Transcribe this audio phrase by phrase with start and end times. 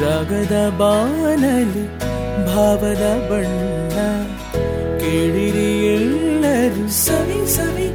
[0.00, 1.84] ರಾಗದ ಬಾನಲಿ
[2.48, 3.96] ಭಾವದ ಬಣ್ಣ
[5.00, 7.85] ಕೇಳಿರಿ ಎಲ್ಲರೂ ಸವಿ ಸವಿ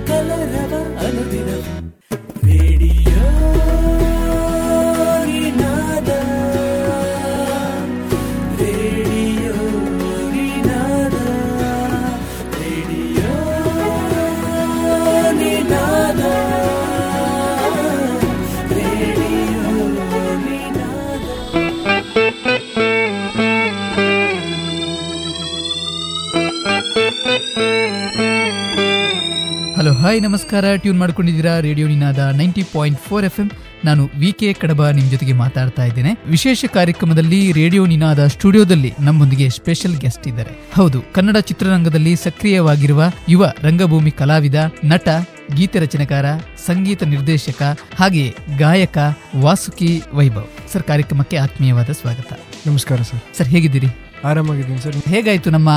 [30.01, 30.65] ಹಾಯ್ ನಮಸ್ಕಾರ.
[30.77, 31.59] ಟ್ಯೂನ್ ಮಾಡ್ಕೊಂಡಿದ್ದೀರಾ?
[31.59, 33.51] Radio Ninaada ninety point four F M.
[33.85, 36.11] ನಾನು ವಿ ಕೆ ಕಡಬ ನಿಮ್ ಜೊತೆಗೆ ಮಾತಾಡ್ತಾ ಇದ್ದೇನೆ.
[36.29, 40.49] ವಿಶೇಷ ಕಾರ್ಯಕ್ರಮದಲ್ಲಿ ರೇಡಿಯೋ ನಿನಾದ ಸ್ಟುಡಿಯೋದಲ್ಲಿ ನಮ್ಮೊಂದಿಗೆ ಸ್ಪೆಷಲ್ ಗೆಸ್ಟ್ ಇದ್ದಾರೆ.
[40.73, 45.09] ಹೌದು ಕನ್ನಡ ಚಿತ್ರರಂಗದಲ್ಲಿ ಸಕ್ರಿಯವಾಗಿರುವ ಯುವ ರಂಗಭೂಮಿ ಕಲಾವಿದ ನಟ
[45.55, 46.25] ಗೀತೆ ರಚನೆಕಾರ
[46.65, 47.61] ಸಂಗೀತ ನಿರ್ದೇಶಕ
[47.95, 48.97] ಹಾಗೆಯೇ ಗಾಯಕ
[49.35, 50.71] ವಾಸುಕಿ ವೈಭವ್.
[50.73, 52.39] ಸರ್ ಕಾರ್ಯಕ್ರಮಕ್ಕೆ ಆತ್ಮೀಯವಾದ ಸ್ವಾಗತ.
[52.67, 53.37] ನಮಸ್ಕಾರ ಸರ್.
[53.37, 53.87] ಸರ್ ಹೇಗಿದ್ದೀರಿ?
[54.23, 54.95] ಆರಾಮಾಗಿದ್ದೀನಿ ಸರ್.
[54.95, 55.69] ಹೇಗಾಯ್ತು ನಮ್ಮ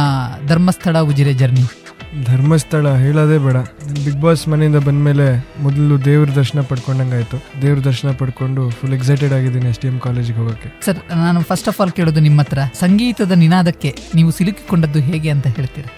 [0.46, 1.83] ಧರ್ಮಸ್ಥಳ ಉಜಿರೆ ಜರ್ನಿ?
[2.28, 3.58] ಧರ್ಮಸ್ಥಳ ಹೇಳೋದೇ ಬೇಡ.
[4.04, 5.26] ಬಿಗ್ ಬಾಸ್ ಮನೆಯಿಂದ ಬಂದಮೇಲೆ
[5.64, 7.38] ಮೊದಲು ದೇವ್ರ ದರ್ಶನ ಪಡ್ಕೊಂಡಂಗಾಯ್ತು.
[7.62, 10.68] ದೇವ್ರ ದರ್ಶನ ಪಡ್ಕೊಂಡು ಫುಲ್ ಎಕ್ಸೈಟೆಡ್ ಆಗಿದ್ದೀನಿ ಎಸ್ ಟಿ ಎಂ ಕಾಲೇಜಿಗೆ ಹೋಗೋಕ್ಕೆ.
[10.86, 15.90] ಸರ್ ನಾನು ಫಸ್ಟ್ ಆಫ್ ಆಲ್ ಕೇಳೋದು ನಿಮ್ಮ ಹತ್ರ ಸಂಗೀತದ ನಿನಾದಕ್ಕೆ ನೀವು ಸಿಲುಕಿಕೊಂಡದ್ದು ಹೇಗೆ ಅಂತ ಹೇಳ್ತೀರಾ?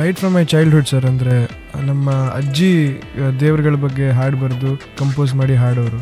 [0.00, 1.34] Right from my childhood sir ಅಂದರೆ
[1.84, 3.02] ನಮ್ಮ ಅಜ್ಜಿ
[3.40, 6.00] ದೇವರುಗಳ ಬಗ್ಗೆ ಹಾಡು ಬರೆದು ಕಂಪೋಸ್ ಮಾಡಿ ಹಾಡೋರು.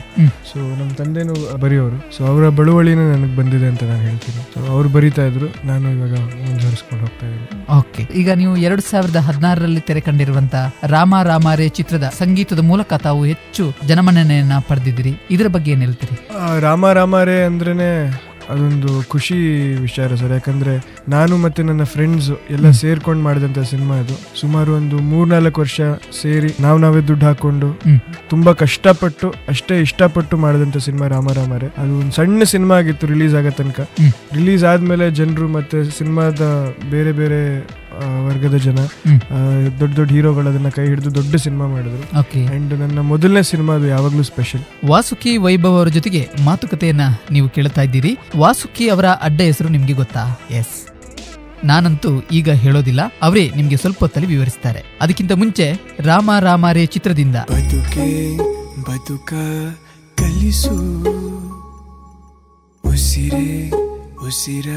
[0.52, 2.16] ಸೊ ನಮ್ಮ ತಂದೆನೂ ಬರೆಯೋರು.
[2.16, 4.42] ಸೊ ಅವರ ಬಳುವಳಿನೇ ನನಗೆ ಬಂದಿದೆ ಅಂತ ನಾನು ಹೇಳ್ತೀನಿ.
[4.54, 7.78] ಸೊ ಅವ್ರು ಬರಿತಾ ಇದ್ರು ನಾನು ಇವಾಗ ಮುಂದುವರಿಸ್ಕೊಂಡು ಹೋಗ್ತಾ ಇದ್ದೀನಿ.
[7.78, 8.02] ಓಕೆ.
[8.18, 10.54] ಈಗ ನೀವು ಎರಡು ಸಾವಿರದ ಹದಿನಾರರಲ್ಲಿ ತೆರೆ ಕಂಡಿರುವಂತ
[10.86, 15.14] ರಾಮ ರಾಮಾರೇ ಚಿತ್ರದ ಸಂಗೀತದ ಮೂಲಕ ತಾವು ಹೆಚ್ಚು ಜನಮನ್ನಣೆಯನ್ನ ಪಡೆದಿದ್ದೀರಿ.
[15.30, 16.28] ಇದರ ಬಗ್ಗೆ ಏನ್ ಹೇಳ್ತೀರಿ?
[16.60, 19.36] ರಾಮ ರಾಮಾರೇ ಅಂದ್ರೇನೆ ಅದೊಂದು ಖುಷಿ
[19.86, 20.32] ವಿಚಾರ ಸರ್.
[20.32, 20.74] ಯಾಕಂದ್ರೆ
[21.08, 24.16] ನಾನು ಮತ್ತೆ ನನ್ನ ಫ್ರೆಂಡ್ಸ್ ಎಲ್ಲ ಸೇರ್ಕೊಂಡು ಮಾಡಿದಂತ ಸಿನಿಮಾ ಇದು.
[24.40, 25.80] ಸುಮಾರು ಒಂದು ಮೂರ್ನಾಲ್ಕು ವರ್ಷ
[26.22, 27.70] ಸೇರಿ ನಾವ್ ನಾವೇ ದುಡ್ಡು ಹಾಕೊಂಡು.
[28.30, 33.50] ತುಂಬಾ ಕಷ್ಟಪಟ್ಟು ಅಷ್ಟೇ ಇಷ್ಟಪಟ್ಟು ಮಾಡಿದಂತ ಸಿನಿಮಾ ರಾಮ ರಾಮಾರೇ ಅದು ಒಂದು ಸಣ್ಣ ಸಿನಿಮಾ ಆಗಿತ್ತು ರಿಲೀಸ್ ಆಗೋ
[33.50, 33.80] ತನಕ.
[34.32, 36.42] ರಿಲೀಸ್ ಆದ್ಮೇಲೆ ಜನರು ಮತ್ತೆ ಸಿನಿಮಾದ
[36.90, 37.40] ಬೇರೆ ಬೇರೆ
[38.26, 38.78] ವರ್ಗದ ಜನ
[39.80, 42.04] ದೊಡ್ಡ ದೊಡ್ಡ ಹೀರೋಗಳು ಅದನ್ನ ಕೈ ಹಿಡಿದು ದೊಡ್ಡ ಸಿನಿಮಾ ಮಾಡಿದ್ರು.
[42.20, 47.82] ಓಕೆ ಅಂಡ್ ನನ್ನ ಮೊದಲನೇ ಸಿನಿಮಾ ಅದು ಯಾವಾಗ್ಲೂ ಸ್ಪೆಷಲ್ ವಾಸುಕಿ ವೈಭವ್ ಅವರ ಜೊತೆಗೆ ಮಾತುಕತೆಯನ್ನ ನೀವು ಕೇಳ್ತಾ
[47.82, 48.12] ಇದ್ದೀರಿ.
[48.36, 50.24] ವಾಸುಕಿ ಅವರ ಅಡ್ಡ ಹೆಸರು ನಿಮ್ಗೆ ಗೊತ್ತಾ?
[50.50, 50.76] ಎಸ್
[51.64, 54.80] ನಾನಂತೂ ಈಗ ಹೇಳೋದಿಲ್ಲ ಅವರೇ ನಿಮ್ಗೆ ಸ್ವಲ್ಪ ಹೊತ್ತಲ್ಲಿ ವಿವರಿಸ್ತಾರೆ.
[55.00, 55.66] ಅದಕ್ಕಿಂತ ಮುಂಚೆ
[56.00, 57.36] ರಾಮ ರಾಮಾರೇ ಚಿತ್ರದಿಂದ.
[57.54, 58.08] ಬದುಕೆ
[58.88, 59.32] ಬದುಕ
[60.20, 60.76] ಕಲಿಸು.
[62.84, 63.48] ಉಸಿರೇ
[64.26, 64.68] ಉಸಿರ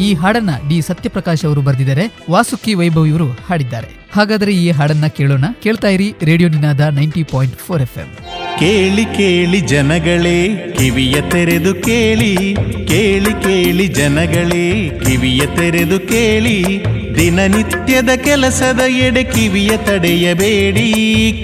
[0.00, 2.12] ಈ ಹಾಡನ್ನ ಡಿ ಸತ್ಯಪ್ರಕಾಶ್ ಅವರು ಬರೆದಿದ್ದಾರೆ.
[2.30, 3.86] ವಾಸುಕಿ ವೈಭವ್ ಇವರು ಹಾಡಿದ್ದಾರೆ.
[4.12, 5.44] ಹಾಗಾದ್ರೆ ಈ ಹಾಡನ್ನ ಕೇಳೋಣ.
[5.62, 8.16] ಕೇಳ್ತಾ ಇರಿ radio Ninaada ninety point four F M.
[8.58, 12.54] ಕೇಳಿ ಕೇಳಿ ಜನಗಳೇ ಕಿವಿಯ ತೆರೆದು ಕೇಳಿ.
[12.86, 16.84] ಕೇಳಿ ಕೇಳಿ ಜನಗಳೇ ಕಿವಿಯ ತೆರೆದು ಕೇಳಿ.
[17.14, 20.92] ದಿನನಿತ್ಯದ ಕೆಲಸದ ಎಡೆ ಕಿವಿಯ ತಡೆಯಬೇಡಿ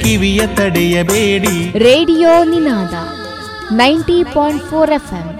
[0.04, 1.78] ಕಿವಿಯ ತಡೆಯಬೇಡಿ.
[1.78, 2.94] Radio Ninaada
[3.72, 5.35] ninety point four F M.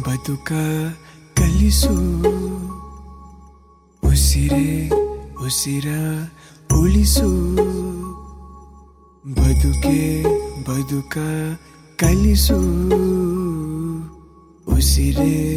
[0.00, 0.92] ಬದುಕೆ
[1.36, 1.94] ಕಲಿಸು.
[4.08, 4.88] ಉಸಿರೇ
[5.44, 5.86] ಉಸಿರ
[6.78, 7.54] ಉಳಿಸು.
[9.32, 10.22] ಬದುಕೆ
[10.60, 11.18] ಬದುಕ
[11.96, 12.60] ಕಲಿಸು.
[14.76, 15.56] ಉಸಿರೇ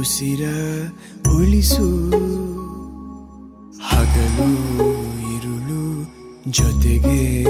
[0.00, 0.44] ಉಸಿರ
[1.36, 2.08] ಉಳಿಸು.
[3.88, 4.52] ಹಗಲು
[5.36, 6.04] ಇರುಳು
[6.50, 7.41] ಜೊತೆಗೆ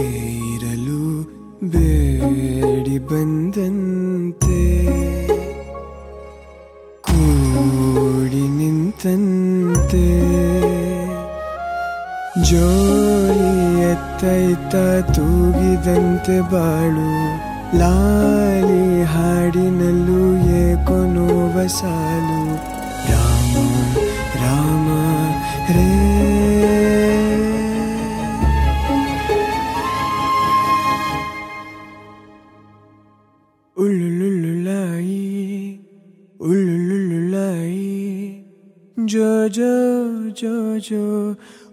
[39.49, 40.95] 저저저저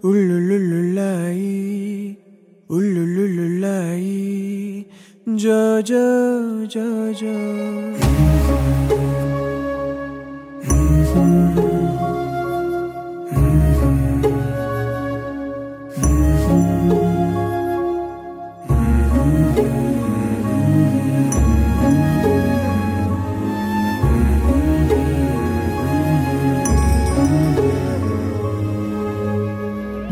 [0.02, 2.16] 울룰룰룰라이
[2.66, 4.84] 울룰룰룰라이
[5.38, 7.26] 저저저저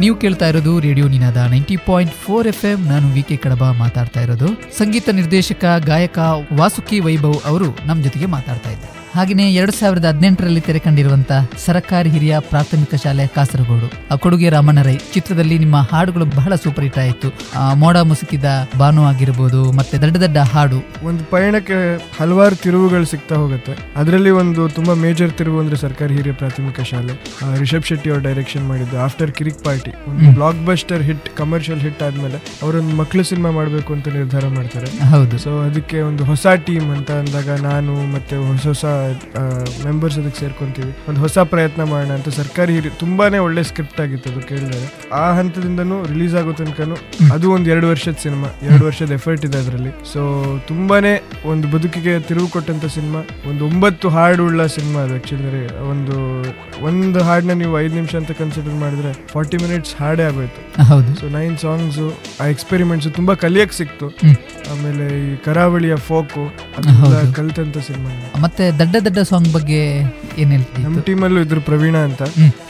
[0.09, 4.21] ನೀವು ಕೇಳ್ತಾ ಇರೋದು radio Ninaada ninety point four F M ನಾನು ವಿ ಕೆ ಕಡಬ ಮಾತಾಡ್ತಾ
[4.21, 4.49] ಇರೋದು.
[4.79, 6.19] ಸಂಗೀತ ನಿರ್ದೇಶಕ, ಗಾಯಕ
[6.53, 8.98] ವಾಸುಕಿ ವೈಭವ್ ಅವರು ನಮ್ಮ ಜೊತೆಗೆ ಮಾತಾಡ್ತಾ ಇದ್ದಾರೆ.
[9.19, 13.87] ಹಾಗೆಯೇ ಎರಡು ಸಾವಿರದ ಹದಿನೆಂಟರಲ್ಲಿ ತೆರೆ ಸರಕಾರಿ ಸರ್ಕಾರಿ ಹಿರಿಯ ಪ್ರಾಥಮಿಕ ಶಾಲೆ ಕಾಸರಗೋಡು.
[14.11, 17.29] ಆ ಕೊಡುಗೆ ರಾಮಣ್ಣ ರೈ ಚಿತ್ರದಲ್ಲಿ ನಿಮ್ಮ ಹಾಡುಗಳು ಬಹಳ ಸೂಪರ್ ಹಿಟ್ ಆಯಿತು.
[17.83, 18.49] ಮೋಡ ಮುಸುಕಿದ
[18.79, 20.79] ಬಾನು ಆಗಿರ್ಬೋದು ಮತ್ತೆ ದೊಡ್ಡ ದೊಡ್ಡ ಹಾಡು.
[21.07, 21.79] ಒಂದು ಪಯಣಕ್ಕೆ
[22.19, 23.75] ಹಲವಾರು ತಿರುವುಗಳು ಸಿಗ್ತಾ ಹೋಗುತ್ತೆ.
[23.97, 27.17] ಅದರಲ್ಲಿ ಒಂದು ತುಂಬಾ ಮೇಜರ್ ತಿರುವು ಅಂದ್ರೆ ಸರ್ಕಾರಿ ಹಿರಿಯ ಪ್ರಾಥಮಿಕ ಶಾಲೆ.
[27.63, 30.33] ರಿಷಬ್ ಶೆಟ್ಟಿ ಅವರು ಡೈರೆಕ್ಷನ್ ಮಾಡಿದ್ದು ಆಫ್ಟರ್ ಕಿರಿಕ್ ಪಾರ್ಟಿ ಒಂದು.
[30.39, 34.91] Blockbuster hit commercial hit ಆದ್ಮೇಲೆ ಅವರೊಂದು ಮಕ್ಕಳು ಸಿನಿಮಾ ಮಾಡಬೇಕು ಅಂತ ನಿರ್ಧಾರ ಮಾಡ್ತಾರೆ.
[35.15, 35.39] ಹೌದು.
[35.47, 38.85] ಸೊ ಅದಕ್ಕೆ ಒಂದು ಹೊಸ ಟೀಮ್ ಅಂತ ಅಂದಾಗ ನಾನು ಮತ್ತೆ ಹೊಸ ಹೊಸ
[39.87, 40.93] ಮೆಂಬರ್ಸ್ ಅದಕ್ಕೆ ಸೇರ್ಕೊಂತೀವಿ.
[41.09, 44.81] ಒಂದು ಹೊಸ ಪ್ರಯತ್ನ ಮಾಡೋಣ ಅಂತ ಸರ್ಕಾರಿ ಹಿರಿ ತುಂಬಾನೇ ಒಳ್ಳೆ ಸ್ಕ್ರಿಪ್ಟ್ ಆಗಿತ್ತು ಅದು ಕೇಳಿದ್ರೆ.
[45.23, 46.97] ಆ ಹಂತದಿಂದನೂ ರಿಲೀಸ್ ಆಗೋ ತನಕನೂ
[47.37, 49.93] ಅದು ಒಂದು ಎರಡು ವರ್ಷದ ಸಿನಿಮಾ ಎರಡು ವರ್ಷದ ಎಫರ್ಟ್ ಇದೆ ಅದರಲ್ಲಿ.
[50.13, 50.21] ಸೊ
[50.71, 51.15] ತುಂಬಾನೇ
[51.53, 56.17] ಒಂದು ಬದುಕಿಗೆ ತಿರುವು ಕೊಟ್ಟಂತ ಸಿನಿಮಾ ಒಂದು ಒಂಬತ್ತು ಹಾಡುಳ್ಳ ಸಿನಿಮಾ ಅದು ಆಕ್ಚುಲಿ ಒಂದು
[56.89, 60.61] ಒಂದು ಹಾಡನ್ನ ನೀವು ಐದು ನಿಮಿಷ ಅಂತ ಕನ್ಸಿಡರ್ ಮಾಡಿದ್ರೆ ಫಾರ್ಟಿ ಮಿನಿಟ್ಸ್ ಹಾಡೇ ಆಗೋಯ್ತು.
[61.21, 62.01] ಸೊ ನೈನ್ ಸಾಂಗ್ಸ್
[62.43, 64.09] ಆ ಎಕ್ಸ್ಪೆರಿಮೆಂಟ್ಸ್ ತುಂಬಾ ಕಲಿಯಕ್ ಸಿಕ್ತು.
[64.73, 66.45] ಆಮೇಲೆ ಈ ಕರಾವಳಿಯ ಫೋಕು.
[67.39, 68.11] ಕಲ್ತಂತ ಸಿನಿಮಾ
[68.45, 69.79] ಮತ್ತೆ ದಡ್ಡ ದಡ್ಡ ಸಾಂಗ್ ಬಗ್ಗೆ
[70.41, 72.23] ಏನ್ ನಮ್ಮ ಹೇಳ್ತಿತ್ತು ಟೀಮಲ್ಲೂ ಇದ್ರು ಪ್ರವೀಣ ಅಂತ.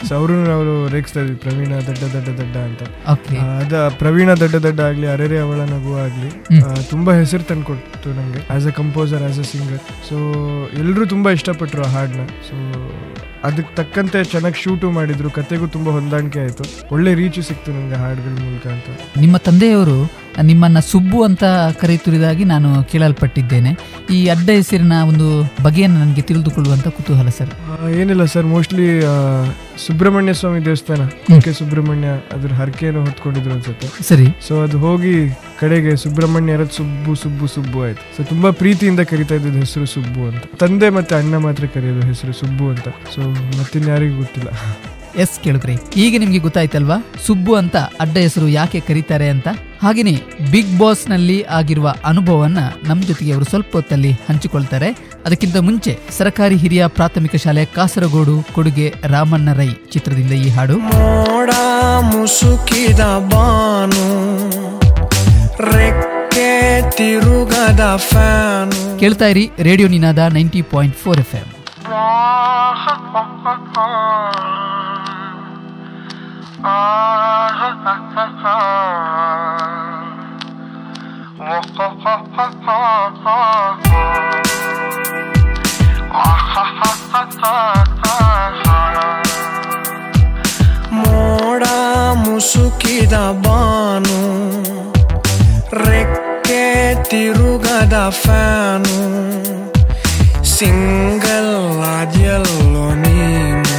[0.07, 0.63] ಸೊ ಅವರು ನಾವು
[0.95, 2.83] ರೇಗಿಸ್ತಾ ಇದ್ವಿ ಪ್ರವೀಣ ದಡ್ಡ ದಡ್ಡ ದಡ್ಡ ಅಂತ.
[3.13, 6.31] ಓಕೆ ಅದ ಪ್ರವೀಣ ದಡ್ಡ ದಡ್ಡ ಆಗ್ಲಿ ಅರೆರೆ ಅವಳ ನಗು ಆಗ್ಲಿ.
[6.91, 10.19] ತುಂಬಾ ಹೆಸರು ತಂದ್ಕೊಡ್ತು ನಂಗೆ as a composer as a singer so
[10.79, 12.57] ಎಲ್ಲರೂ ತುಂಬಾ ಇಷ್ಟಪಟ್ರು ಆ ಹಾಡನ್ನ ಸೊ
[13.45, 16.65] ಅದಕ್ಕೆ ತಕ್ಕಂತೆ ಚೆನ್ನಾಗಿ ಶೂಟು ಮಾಡಿದ್ರು ಕತೆಗೂ ತುಂಬಾ ಹೊಂದಾಣಿಕೆ ಆಯ್ತು.
[16.95, 18.89] ಒಳ್ಳೆ ರೀಚು ಸಿಕ್ತು ನಂಗೆ ಹಾಡುಗಳ ಮೂಲಕ ಅಂತ.
[19.21, 19.99] ನಿಮ್ಮ ತಂದೆಯವರು
[20.43, 21.45] ನಿಮ್ಮನ್ನ ಸುಬ್ಬು ಅಂತ
[21.81, 23.79] ಕರೆಯುತ್ತಿರುವುದಾಗಿ ನಾನು ಕೇಳಲ್ಪಟ್ಟಿದ್ದೇನೆ.
[24.11, 27.91] ಈ ಅಡ್ಡ ಹೆಸರಿನ ಒಂದು ಬಗೆಯನ್ನು ನನಗೆ ತಿಳಿದುಕೊಳ್ಳುವಂಥ ಕುತೂಹಲ ಸರ್.
[27.91, 29.03] ಏನಿಲ್ಲ ಸರ್ ಮೋಸ್ಟ್ಲಿ
[29.87, 31.07] ಸುಬ್ರಹ್ಮಣ್ಯ ಸ್ವಾಮಿ ದೇವಸ್ಥಾನ
[31.41, 33.89] ಕೆ ಸುಬ್ರಹ್ಮಣ್ಯ ಅದ್ರ ಹರಕೆಯನ್ನು ಹೊತ್ಕೊಂಡಿದ್ರು ಅನ್ಸುತ್ತೆ.
[34.09, 34.27] ಸರಿ.
[34.49, 38.17] ಸೊ ಅದು ಹೋಗಿ ಕಡೆಗೆ ಸುಬ್ರಹ್ಮಣ್ಯ ಇರೋದು ಸುಬ್ಬು ಸುಬ್ಬು ಸುಬ್ಬು ಆಯ್ತು.
[38.17, 40.43] ಸೊ ತುಂಬಾ ಪ್ರೀತಿಯಿಂದ ಕರಿತಾ ಇದ್ದ ಹೆಸರು ಸುಬ್ಬು ಅಂತ.
[40.57, 42.89] ತಂದೆ ಮತ್ತೆ ಅಣ್ಣ ಮಾತ್ರ ಕರೆಯೋದು ಹೆಸರು ಸುಬ್ಬು ಅಂತ.
[43.15, 44.49] ಸೊ ಮತ್ತಿನ್ಯಾರಿಗೂ ಗೊತ್ತಿಲ್ಲ.
[45.19, 45.75] ಎಸ್ ಕೇಳಿದ್ರಿ.
[45.97, 46.97] ಈಗ ನಿಮ್ಗೆ ಗೊತ್ತಾಯ್ತಲ್ವಾ?
[47.27, 49.49] ಸುಬ್ಬು ಅಂತ ಅಡ್ಡ ಹೆಸರು ಯಾಕೆ ಕರೀತಾರೆ ಅಂತ?
[49.83, 50.15] ಹಾಗೆಯೇ
[50.53, 54.89] ಬಿಗ್ ಬಾಸ್ನಲ್ಲಿ ಆಗಿರುವ ಅನುಭವವನ್ನ ನಮ್ಮ ಜೊತೆಗೆ ಅವರು ಸ್ವಲ್ಪ ಹೊತ್ತಲ್ಲಿ ಹಂಚಿಕೊಳ್ತಾರೆ.
[55.27, 60.79] ಅದಕ್ಕಿಂತ ಮುಂಚೆ ಸರ್ಕಾರಿ ಹಿರಿಯ ಪ್ರಾಥಮಿಕ ಶಾಲೆ ಕಾಸರಗೋಡು ಕೊಡುಗೆ ರಾಮಣ್ಣ ರೈ ಚಿತ್ರದಿಂದ ಈ ಹಾಡು.
[60.79, 61.51] ಮೋಡ
[62.01, 64.07] ಮುಸುಕಿದ ಬಾನು
[65.73, 66.51] ರೆಕ್ಕೆ
[66.91, 68.99] ತಿರುಗದ ಫ್ಯಾನ್.
[69.01, 71.49] ಕೇಳ್ತಾ ಇರಿ radio Ninaada ninety point four F M.
[90.99, 91.65] ಮೋಡ
[92.25, 94.21] ಮುಸುಕಿದ ಬಾನು
[95.85, 96.63] ರೆಕ್ಕೆ
[97.11, 98.99] ತಿರುಗದ ಫ್ಯಾನು
[100.55, 101.55] ಸಿಂಗಲ್
[101.95, 103.77] ಆದ್ಯಲ್ಲೋ ನೀನು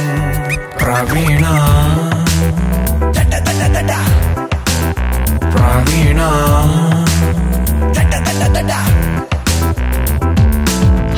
[0.78, 1.44] ಪ್ರವೀಣ
[7.94, 8.70] ಪ್ರವೀಣ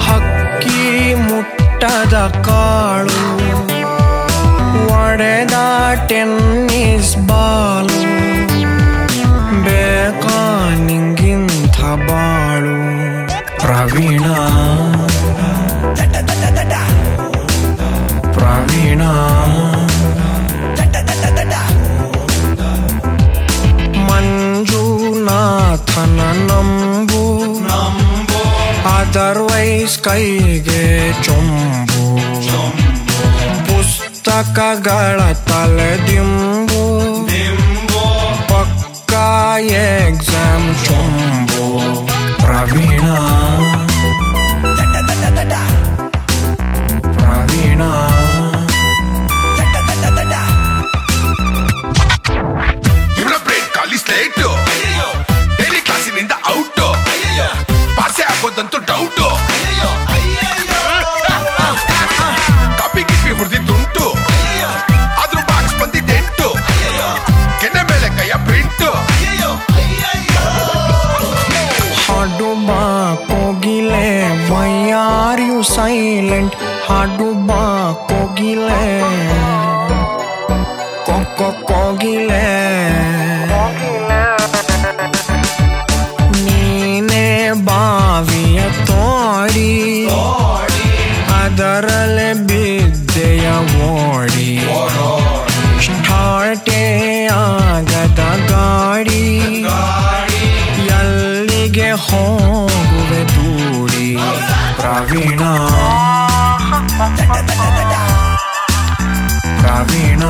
[0.03, 3.23] ಹಕ್ಕಿ ಮುಟ್ಟದ ಕಾಳು
[4.87, 5.53] ಒಡೆದ
[6.09, 8.03] ಟೆನ್ನಿಸ್ ಬಾಲು
[9.65, 12.93] ಬೇಕಾ ನಿಂಗಿಂಥ ಬಾಳು.
[13.61, 14.27] ಪ್ರವೀಣ.
[18.33, 19.03] ಪ್ರವೀಣ.
[29.12, 30.84] ಅದರ್ವೈಸ್ ಕೈಗೆ
[31.26, 32.06] ಚೊಂಬು
[33.70, 36.84] ಪುಸ್ತಕಗಳ ತಲೆದಿಂಬು
[38.52, 39.14] ಪಕ್ಕ
[39.82, 40.51] ಎಕ್ಸಾಮ್
[97.33, 99.39] ಆಗದ ಗಾಡಿ.
[100.87, 104.19] ಎಲ್ಲಿಗೆ ಹೋಗುವೆ ದೂಡಿ
[104.77, 105.41] ಪ್ರವೀಣ?
[109.61, 110.23] ಪ್ರವೀಣ.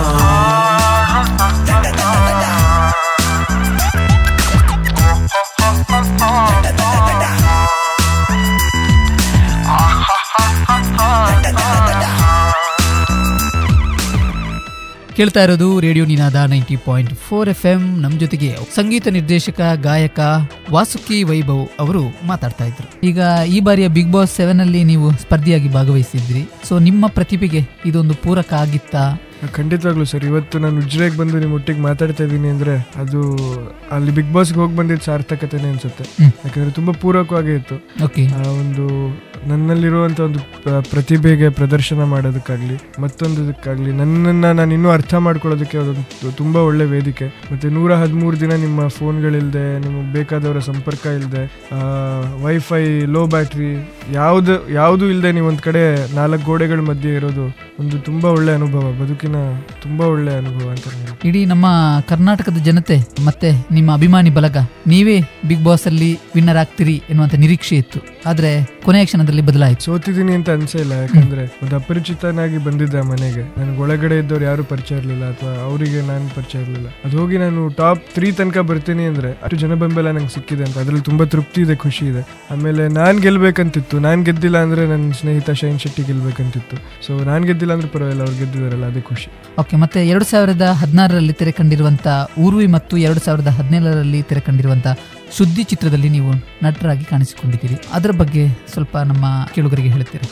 [15.22, 20.20] ಕೇಳ್ತಾ ಇರೋದು radio Ninaada ninety point four F M ನಮ್ಮ ಜೊತೆಗೆ ಸಂಗೀತ ನಿರ್ದೇಶಕ, ಗಾಯಕ
[20.70, 23.06] ವಾಸುಕಿ ವೈಭವ್ ಅವರು ಮಾತಾಡ್ತಾ ಇದ್ರು.
[23.06, 26.42] ಈಗ ಈ ಬಾರಿಯ ಬಿಗ್ ಬಾಸ್ ಸೆವೆನ್ ಅಲ್ಲಿ ನೀವು ಸ್ಪರ್ಧಿಯಾಗಿ ಭಾಗವಹಿಸಿದ್ರಿ.
[26.68, 29.04] ಸೊ ನಿಮ್ಮ ಪ್ರತಿಭೆಗೆ ಇದೊಂದು ಪೂರಕ ಆಗಿತ್ತಾ?
[29.56, 30.24] ಖಂಡಿತವಾಗ್ಲೂ ಸರ್.
[30.24, 33.20] ಇವತ್ತು ನಾನು ಉಜ್ರೆಗೆ ಬಂದು ನಿಮ್ಮ ಒಟ್ಟಿಗೆ ಮಾತಾಡ್ತಾ ಇದ್ದೀನಿ ಅಂದ್ರೆ ಅದು
[33.92, 36.04] ಅಲ್ಲಿ ಬಿಗ್ ಬಾಸ್ಗೆ ಹೋಗಿ ಬಂದಿದ್ದು ಸಾರ್ಥಕತೆನೇ ಅನ್ಸುತ್ತೆ.
[36.22, 37.78] ಯಾಕಂದರೆ ತುಂಬಾ ಪೂರಕವಾಗೇ ಇತ್ತು.
[38.38, 38.86] ಆ ಒಂದು
[39.48, 40.40] ನನ್ನಲ್ಲಿರುವಂಥ ಒಂದು
[40.90, 47.26] ಪ್ರತಿಭೆಗೆ ಪ್ರದರ್ಶನ ಮಾಡೋದಕ್ಕಾಗಲಿ ಮತ್ತೊಂದಕ್ಕಾಗಲಿ ನನ್ನನ್ನು ನಾನು ಇನ್ನೂ ಅರ್ಥ ಮಾಡ್ಕೊಳ್ಳೋದಕ್ಕೆ ಅದೊಂದು ತುಂಬ ಒಳ್ಳೆ ವೇದಿಕೆ.
[47.52, 51.42] ಮತ್ತು ನೂರ ಹದಿಮೂರು ದಿನ ನಿಮ್ಮ ಫೋನ್ಗಳಿಲ್ಲದೆ ನಿಮಗೆ ಬೇಕಾದವರ ಸಂಪರ್ಕ ಇಲ್ಲದೆ
[52.44, 53.72] ವೈಫೈ ಲೋ ಬ್ಯಾಟ್ರಿ
[54.12, 57.46] ಯಾವುದು ಯಾವುದೂ ಇಲ್ಲದೆ ನೀವು ಒಂದು ಕಡೆ ನಾಲ್ಕು ಗೋಡೆಗಳ ಮಧ್ಯೆ ಇರೋದು
[57.80, 58.84] ಒಂದು ತುಂಬ ಒಳ್ಳೆ ಅನುಭವ.
[59.02, 59.31] ಬದುಕಿನ
[59.82, 61.66] ತುಂಬ ಒಳ್ಳೆ ಅನುಭವ ಅಂತ ಇಡೀ ನಮ್ಮ
[62.08, 68.00] ಕರ್ನಾಟಕದ ಜನತೆ ಮತ್ತೆ ನಿಮ್ಮ ಅಭಿಮಾನಿ ಬಲಗ ನೀವೇ ಬಿಗ್ ಬಾಸ್ ಅಲ್ಲಿ ವಿನ್ನರ್ ಆಗ್ತೀರಿ ಎನ್ನುವಂತ ನಿರೀಕ್ಷೆ ಇತ್ತು.
[68.26, 69.84] ಆದ್ರೆ ಕೊನೆಯ ಕ್ಷಣದಲ್ಲಿ ಬದಲಾಯಿತು.
[69.84, 74.96] ಸೋತಿದ್ದೀನಿ ಅಂತ ಅನ್ಸೇ ಇಲ್ಲ ಯಾಕಂದ್ರೆ ಒಂದು ಅಪರಿಚಿತನಾಗಿ ಬಂದಿದ್ದ ಆ ಮನೆಗೆ ನನಗೆ ಒಳಗಡೆ ಇದ್ದವ್ರು ಯಾರು ಪರಿಚಯ
[74.96, 76.88] ಇರಲಿಲ್ಲ ಅಥವಾ ಅವರಿಗೆ ನಾನು ಪರಿಚಯ ಇರಲಿಲ್ಲ.
[77.04, 80.78] ಅದು ಹೋಗಿ ನಾನು ಟಾಪ್ ತ್ರೀ ತನಕ ಬರ್ತೀನಿ ಅಂದ್ರೆ ಅಷ್ಟು ಜನ ಬೆಂಬಲ ನಂಗೆ ಸಿಕ್ಕಿದೆ ಅಂತ.
[80.78, 82.22] ಅದ್ರಲ್ಲಿ ತುಂಬಾ ತೃಪ್ತಿ ಇದೆ ಖುಷಿ ಇದೆ.
[82.50, 83.98] ಆಮೇಲೆ ನಾನ್ ಗೆಲ್ಬೇಕಂತಿತ್ತು.
[83.98, 87.06] ನಾನ್ ಗೆದ್ದಿಲ್ಲ ಅಂದ್ರೆ ನನ್ನ ಸ್ನೇಹಿತ ಶೈನ್ ಶೆಟ್ಟಿ ಗೆಲ್ಬೇಕಂತಿತ್ತು.
[87.06, 89.21] ಸೊ ನಾನು ಗೆದ್ದಿಲ್ಲ ಅಂದ್ರೆ ಪರವಾಗಿಲ್ಲ ಅವ್ರು ಗೆದ್ದಿದಾರಲ್ಲ ಅದೇ ಖುಷಿ.
[89.58, 92.06] ಓಕೆ ಮತ್ತೆ ಎರಡು ಸಾವಿರದ ಹದಿನಾರರಲ್ಲಿ ತೆರೆ ಕಂಡಿರುವಂತ
[92.38, 94.86] ಊರ್ವಿ ಮತ್ತು ಎರಡು ಸಾವಿರದ ಹದಿನೇಳರಲ್ಲಿ ತೆರೆ ಕಂಡಿರುವಂತ
[95.30, 97.76] ಸುದ್ದಿ ಚಿತ್ರದಲ್ಲಿ ನೀವು ನಟರಾಗಿ ಕಾಣಿಸಿಕೊಂಡಿದ್ದೀರಿ.
[97.92, 100.28] ಅದರ ಬಗ್ಗೆ ಸ್ವಲ್ಪ ನಮ್ಮ ಕೇಳುಗರಿಗೆ ಹೇಳ್ತೀರಿ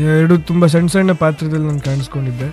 [0.00, 2.48] ಎರಡು ತುಂಬ ಸಣ್ಣ ಸಣ್ಣ ಪಾತ್ರದಲ್ಲಿ ನಾನು ಕಾಣಿಸ್ಕೊಂಡಿದ್ದೆ.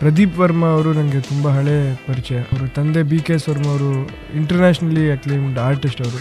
[0.00, 1.74] ಪ್ರದೀಪ್ ವರ್ಮಾ ಅವರು ನನಗೆ ತುಂಬ ಹಳೆ
[2.06, 2.38] ಪರಿಚಯ.
[2.52, 3.90] ಅವರು ತಂದೆ ಬಿ ಕೆ ಎಸ್ ವರ್ಮಾ ಅವರು
[4.38, 6.18] ಇಂಟರ್ನ್ಯಾಷನಲಿ ಅಕ್ಲೇಮ್ಡ್ ಆರ್ಟಿಸ್ಟ್ ಅವರು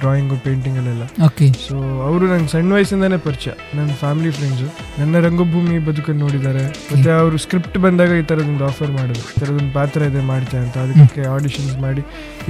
[0.00, 1.76] ಡ್ರಾಯಿಂಗು ಪೇಂಟಿಂಗಲ್ಲೆಲ್ಲ ಓಕೆ ಸೊ
[2.08, 3.52] ಅವರು ನಂಗೆ ಸಣ್ಣ ವಯಸ್ಸಿಂದನೇ ಪರಿಚಯ.
[3.78, 4.68] ನನ್ನ ಫ್ಯಾಮಿಲಿ ಫ್ರೆಂಡ್ಸು
[5.00, 6.64] ನನ್ನ ರಂಗಭೂಮಿ ಬದುಕನ್ನು ನೋಡಿದ್ದಾರೆ.
[6.92, 9.26] ಮತ್ತೆ ಅವರು ಸ್ಕ್ರಿಪ್ಟ್ ಬಂದಾಗ ಈ ಥರದೊಂದು ಆಫರ್ ಮಾಡಿದ್ರು.
[9.34, 10.76] ಈ ಥರದೊಂದು ಪಾತ್ರ ಇದೆ ಮಾಡ್ತೆ ಅಂತ.
[10.86, 12.04] ಅದಕ್ಕೆ ಆಡಿಷನ್ಸ್ ಮಾಡಿ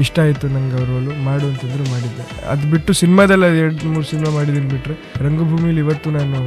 [0.05, 2.25] ಇಷ್ಟ ಆಯಿತು ನಂಗೆ ಅವರು ರೋಲು ಮಾಡು ಅಂತಂದ್ರು ಮಾಡಿದ್ದೆ.
[2.53, 6.39] ಅದು ಬಿಟ್ಟು ಸಿನಿಮಾದಲ್ಲ ಎರಡು ಮೂರು ಸಿನಿಮಾ ಮಾಡಿದ್ದೀನಿ ಬಿಟ್ಟರೆ ರಂಗಭೂಮಿಲಿ ಇವತ್ತು ನಾನು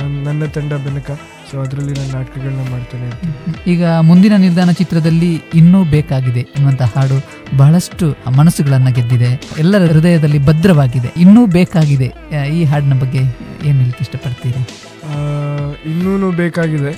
[0.00, 1.10] ನನ್ನ ನನ್ನ ತಂಡ ಬೆನಕ
[1.52, 3.08] ಸೊ ಅದರಲ್ಲಿ ನಾನು ನಾಟಕಗಳನ್ನ ಮಾಡ್ತೇನೆ
[3.70, 7.18] ಈಗ ಮುಂದಿನ ನಿಲ್ದಾಣ ಚಿತ್ರದಲ್ಲಿ ಇನ್ನೂ ಬೇಕಾಗಿದೆ ಎನ್ನುವಂಥ ಹಾಡು
[7.56, 8.06] ಬಹಳಷ್ಟು
[8.36, 9.30] ಮನಸ್ಸುಗಳನ್ನು ಗೆದ್ದಿದೆ.
[9.58, 11.10] ಎಲ್ಲರ ಹೃದಯದಲ್ಲಿ ಭದ್ರವಾಗಿದೆ.
[11.16, 12.08] ಇನ್ನೂ ಬೇಕಾಗಿದೆ.
[12.58, 13.22] ಈ ಹಾಡಿನ ಬಗ್ಗೆ
[13.68, 14.62] ಏನು ಹೇಳಕ್ಕೆ ಇಷ್ಟಪಡ್ತೀರಿ?
[15.90, 16.92] ಇನ್ನೂ ಬೇಕಾಗಿದೆ.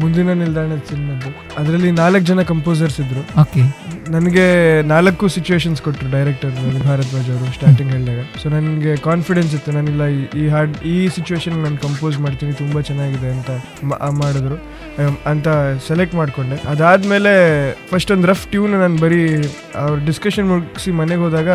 [0.00, 1.30] ಮುಂದಿನ ನಿಲ್ದಾಣ ಸಿನಿಮಾದ್ದು
[1.60, 3.22] ಅದರಲ್ಲಿ ನಾಲ್ಕು ಜನ ಕಂಪೋಸರ್ಸ್ ಇದ್ರು.
[3.40, 3.62] ಓಕೆ
[4.10, 6.50] ನನಗೆ ನಾಲ್ಕು ಸಿಚುವೇಶನ್ಸ್ ಕೊಟ್ಟರು ಡೈರೆಕ್ಟರ್
[6.84, 8.18] ಭಾರದ್ವಾಜ್ ಅವರು ಸ್ಟಾರ್ಟಿಂಗ್ ಹೇಳಿದಾಗ.
[8.42, 9.72] ಸೊ ನನಗೆ ಕಾನ್ಫಿಡೆನ್ಸ್ ಇತ್ತು.
[9.72, 13.50] ನಾನಿಲ್ಲ ಈ- ಹಾಡ್ ಈ ಸಿಚುವೇಶನ್ ನಾನು ಕಂಪೋಸ್ ಮಾಡ್ತೀನಿ ತುಂಬ ಚೆನ್ನಾಗಿದೆ ಅಂತ
[14.10, 14.54] ಮಾಡಿದ್ರು.
[15.26, 15.48] ಅಂತ
[15.88, 16.68] ಸೆಲೆಕ್ಟ್ ಮಾಡಿಕೊಂಡೆ.
[16.68, 21.48] ಅದಾದಮೇಲೆ ಫಸ್ಟ್ ಒಂದು ರಫ್ ಟ್ಯೂನ್ ನಾನು ಬರೀ ಅವ್ರ ಡಿಸ್ಕಷನ್ ಮುಗಿಸಿ ಮನೆಗೆ ಹೋದಾಗ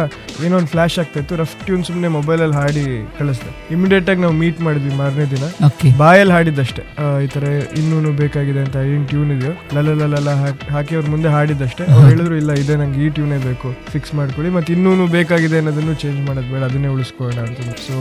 [0.46, 3.74] ಏನೋ ಒಂದು ಫ್ಲಾಶ್ ಆಗ್ತಾಯಿತ್ತು ರಫ್ ಟ್ಯೂನ್ ಸುಮ್ಮನೆ ಮೊಬೈಲಲ್ಲಿ ಹಾಡಿ ಕಳಿಸ್ದೆ.
[3.74, 5.66] ಇಮಿಡಿಯೇಟಾಗಿ ನಾವು ಮೀಟ್ ಮಾಡಿದ್ವಿ ಮಾರನೇ ದಿನ.
[5.98, 6.84] ಬಾಯಲ್ಲಿ ಹಾಡಿದ್ದಷ್ಟೇ.
[7.24, 7.44] ಈ ಥರ
[7.78, 10.30] ಇನ್ನೂ ಬೇಕಾಗಿದೆ ಅಂತ ಏನ್ ಟ್ಯೂನ್ ಇದೆಯೋ ಲಲ
[10.72, 11.86] ಹಾಕಿ ಅವ್ರ ಮುಂದೆ ಹಾಡಿದ್ದಷ್ಟೇ.
[11.86, 14.50] ಅವ್ರು ಹೇಳಿದ್ರು ಇಲ್ಲ, ಇದೆ, ನಂಗೆ ಈ ಟ್ಯೂನೇ ಬೇಕು ಫಿಕ್ಸ್ ಮಾಡ್ಕೊಳ್ಳಿ.
[14.56, 17.96] ಮತ್ತು ಇನ್ನೂ ಬೇಕಾಗಿದೆ ಅನ್ನೋದನ್ನು ಚೇಂಜ್ ಮಾಡೋದು ಬೇಡ, ಅದನ್ನೇ ಉಳಿಸ್ಕೊಳ್ಳೋಣ ಅಂತ ಸೊ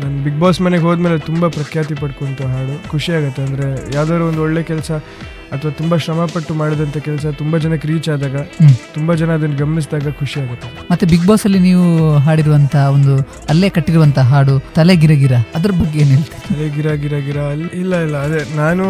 [0.00, 2.74] ನಾನು ಬಿಗ್ ಬಾಸ್ ಮನೆಗೆ ಹೋದ್ಮೇಲೆ ತುಂಬ ಪ್ರಖ್ಯಾತಿ ಪಡ್ಕೊಂತ ಹಾಡು.
[2.90, 3.42] ಖುಷಿ ಆಗುತ್ತೆ.
[3.42, 4.90] ಅಂದ್ರೆ ಯಾವ್ದಾದ್ರು ಒಂದು ಒಳ್ಳೆ ಕೆಲಸ
[5.52, 8.36] ಅಥವಾ ತುಂಬಾ ಶ್ರಮ ಪಟ್ಟು ಮಾಡಿದಂತ ಕೆಲಸ ತುಂಬಾ ಜನಕ್ಕೆ ರೀಚ್ ಆದಾಗ.
[8.94, 10.68] ತುಂಬಾ ಜನ ಅದನ್ನು ಗಮನಿಸಿದಾಗ ಖುಷಿ ಆಗುತ್ತೆ.
[10.90, 11.86] ಮತ್ತೆ ಬಿಗ್ ಬಾಸ್ ಅಲ್ಲಿ ನೀವು
[12.18, 13.14] ಹಾಡಿರುವಂತಹ ಒಂದು
[13.48, 17.80] ಅಲ್ಲೇ ಕಟ್ಟಿರುವಂತಹ ಹಾಡು ತಲೆ ಗಿರ ಗಿರ ಅದ್ರ ಬಗ್ಗೆ ಏನ್ ತಲೆ ಅದೇ ಗಿರ ಗಿರ ಗಿರ ಅಲ್ಲಿ
[17.80, 18.84] ಇಲ್ಲ ಇಲ್ಲ ಅದೇ ನಾನು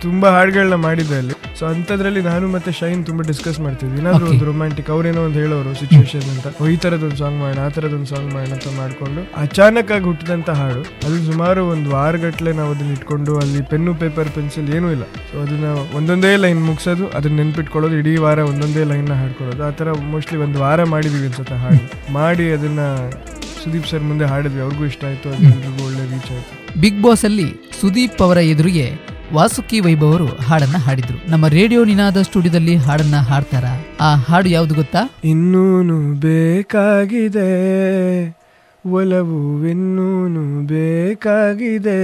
[0.00, 1.34] ತುಂಬಾ ಹಾಡುಗಳನ್ನ ಮಾಡಿದ್ದೆ ಅಲ್ಲಿ.
[1.58, 3.98] ಸೊ ಅಂಥದ್ರಲ್ಲಿ ನಾನು ಮತ್ತೆ ಶೈನ್ ತುಂಬಾ ಡಿಸ್ಕಸ್ ಮಾಡ್ತಿದ್ವಿ.
[3.98, 4.26] ಏನಾದ್ರು.
[4.30, 6.62] ಒಂದು ರೊಮ್ಯಾಂಟಿಕ್ ಅವ್ರೇನೋ ಒಂದು ಹೇಳೋರು ಸಿಚುವೇಶನ್ ಅಂತ.
[6.62, 10.80] ಓ, ಈ ತರದೊಂದು ಸಾಂಗ್ ಮಾಡೋಣ ಆ ತರದೊಂದು ಸಾಂಗ್ ಮಾಡೋಣ ಅಂತ ಮಾಡಿಕೊಂಡು ಅಚಾನಕ್ ಆಗಿ ಹುಟ್ಟಿದಂತ ಹಾಡು.
[11.06, 15.02] ಅದು ಸುಮಾರು ಒಂದು ವಾರಗಟ್ಟಲೆ ನಾವು ಅದನ್ನ ಇಟ್ಕೊಂಡು ಅಲ್ಲಿ ಪೆನ್ನು ಪೇಪರ್ ಪೆನ್ಸಿಲ್ ಏನೂ ಇಲ್ಲ.
[15.02, 15.59] ಸೊ ಅದನ್ನ
[15.96, 19.64] ಒಂದೊಂದೇ ಲೈನ್ ಮುಗಿಸೋದು ಅದನ್ನ ನೆನ್ಪಿಟ್ಕೊಳ್ಳೋದು ಇಡೀ ವಾರ ಒಂದೊಂದೇ ಲೈನ್ನ ಹಾಡ್ಕೊಳ್ಳೋದು.
[19.64, 22.12] ಆ ತರ ಮೋಸ್ಟ್ಲಿ ಒಂದು ವಾರ ಮಾಡಿದೀವಿ ಅನ್ಸುತ್ತೆ ಹಾಡು.
[22.12, 22.78] ಮಾಡಿ ಅದನ್ನ
[23.64, 26.80] ಸುದೀಪ್ ಸರ್ ಮುಂದೆ ಹಾಡಿದ್ವಿ ಅವ್ರಿಗೂ ಇಷ್ಟ ಆಯ್ತು ಅದು ಎಲ್ರಿಗೂ ಒಳ್ಳೆ ರೀಚ್ ಆಯ್ತು.
[26.80, 28.92] ಬಿಗ್ ಬಾಸ್ ಅಲ್ಲಿ ಸುದೀಪ್ ಅವರ ಎದುರಿಗೆ
[29.32, 31.30] ವಾಸುಕಿ ವೈಭವ್ ಅವರು ಹಾಡನ್ನ ಹಾಡಿದ್ರು.
[31.30, 33.64] ನಮ್ಮ ರೇಡಿಯೋ ನಿನಾದ ಸ್ಟುಡಿಯೋದಲ್ಲಿ ಹಾಡನ್ನ ಹಾಡ್ತಾರ?
[34.00, 34.98] ಆ ಹಾಡು ಯಾವ್ದು ಗೊತ್ತಾ?
[35.24, 37.50] ಇನ್ನೂನು ಬೇಕಾಗಿದೆ.
[38.86, 42.00] ಒಲವು ಇನ್ನೂನು ಬೇಕಾಗಿದೆ.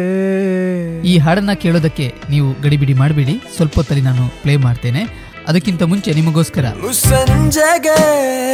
[1.02, 3.42] ಈ ಹಾಡನ್ನ ಕೇಳೋದಕ್ಕೆ ನೀವು ಗಡಿಬಿಡಿ ಮಾಡಬೇಡಿ.
[3.56, 5.26] ಸ್ವಲ್ಪ ಹೊತ್ತಲ್ಲಿ ನಾನು ಪ್ಲೇ ಮಾಡ್ತೇನೆ.
[5.48, 6.64] ಅದಕ್ಕಿಂತ ಮುಂಚೆ ನಿಮಗೋಸ್ಕರ.
[6.92, 7.98] ಸಂಜೆಗೆ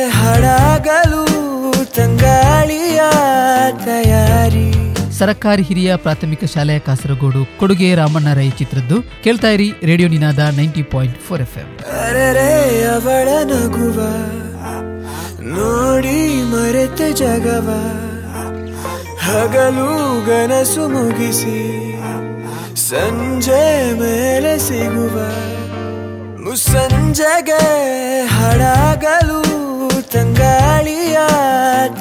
[0.09, 1.25] ಹಡಗಲು
[1.85, 3.01] ತಂಗಾಳಿಯ
[3.85, 4.73] ತಯಾರಿ.
[5.19, 9.03] ಸರಕಾರಿ ಹಿರಿಯ ಪ್ರಾಥಮಿಕ ಶಾಲೆಯ ಕಾಸರಗೋಡು ಕೊಡುಗೆ ರಾಮಣ್ಣ ರೈ ಚಿತ್ರದ್ದು.
[9.25, 11.77] ಕೇಳ್ತಾ ಇರಿ radio Ninaada ninety point four F M
[12.07, 14.01] ಅರೆರೆ ಅವಳ ನಗುವ
[15.41, 17.69] ನೋಡಿ ಮರೆತ ಜಗವ.
[19.27, 19.89] ಹಗಲು
[20.27, 21.59] ಗನಸು ಮುಗಿಸಿ
[22.89, 23.65] ಸಂಜೆ
[24.01, 25.17] ಮೇಲೆ ಸಿಗುವ
[26.45, 27.63] ಮುಸಂಜೆಗೆ
[28.37, 29.41] ಹಡಗಲು
[30.13, 31.19] ತಂಗಾಳಿಯ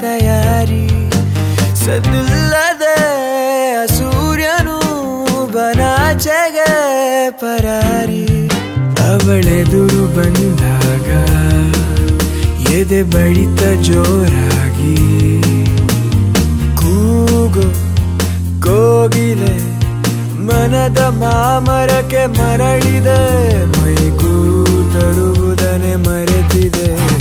[0.02, 0.86] ತಯಾರಿ.
[1.84, 2.98] ಸದಿಲ್ಲದೆ
[3.98, 4.80] ಸೂರ್ಯನು
[5.54, 6.72] ಬನಾಚೆಗೆ
[7.42, 8.26] ಪರಾರಿ.
[9.08, 11.10] ಅವಳೆದುರು ಬಂದಾಗ
[12.72, 14.51] ಎದೆ ಬಳಿತ ಜೋರಾಗಿ
[17.62, 19.54] ಕೂಗು ಕೋಗಿಲೆ
[20.48, 23.20] ಮನದ ಮಾಮರಕ್ಕೆ ಮರಳಿದೆ
[23.66, 24.34] ಮೈಗೂ
[24.94, 27.21] ತರುವುದನೆ ಮರೆತಿದೆ.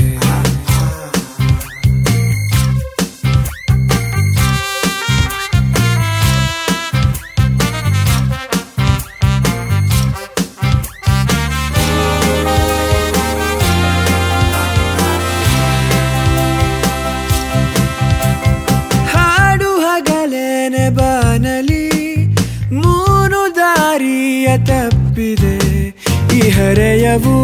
[24.56, 25.88] ತಪ್ಪಿದೆ.
[26.36, 27.36] ಈ ಹರೆಯವು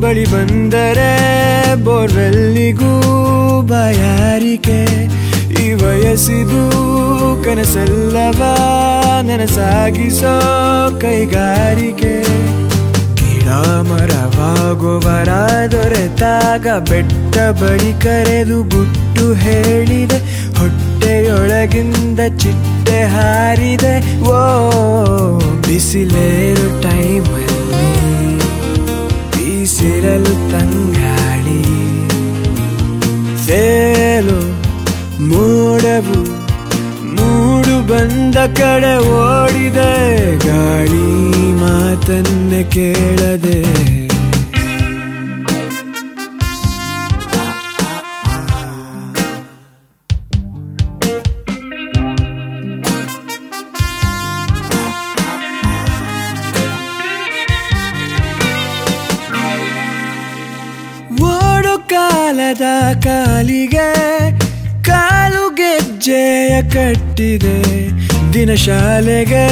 [0.00, 3.00] ಬಳಿ ಬಂದರೆ ಬೋರ್ವೆಲ್ಲಿಗೂ
[3.62, 4.84] ಬಯಾರಿಕೆ.
[5.62, 6.62] ಈ ವಯಸ್ಸಿದು
[7.44, 8.42] ಕನಸಲ್ಲವ
[9.22, 10.40] ನನಸಾಗಿಸೋ
[11.00, 12.22] ಕೈಗಾರಿಕೆ.
[13.14, 13.48] ಗಿಡ
[15.72, 20.37] ದೊರೆತಾಗ ಬೆಟ್ಟ ಬಳಿ ಕರೆದು ಗುಟ್ಟು ಹೇಳಿದೆ.
[21.28, 24.20] ಹೊಟ್ಟೆಯೊಳಗಿಂದ ಚಿಟ್ಟೆ ಹಾರಿದೆ.
[24.20, 24.36] ಓ,
[25.38, 28.38] ಬಿಸಿಲೇರು ಟೈಮಲ್ಲಿ
[29.30, 31.62] ಬೀಸಿರಲು ತಂಗಾಳಿ.
[33.46, 34.40] ಸೇಲು
[35.24, 36.22] ಮೂಡವು
[37.04, 40.36] ಮೂಡು ಬಂದ ಕಡೆ ಓಡಿದೆ.
[40.46, 41.06] ಗಾಳಿ
[41.60, 43.97] ಮಾತನ್ನ ಕೇಳದೆ.
[61.76, 62.60] ಕಾಲದ
[63.04, 63.88] ಕಾಲಿಗೆ,
[64.82, 67.88] ಕಾಲು ಗೆಜ್ಜೆಯ ಕಟ್ಟಿದೆ.
[68.32, 69.46] ದಿನ ಶಾಲೆಗೆ